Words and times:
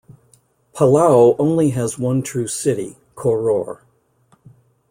Palau 0.73 1.35
only 1.37 1.69
has 1.69 1.99
one 1.99 2.23
true 2.23 2.47
city, 2.47 2.97
Koror. 3.13 3.81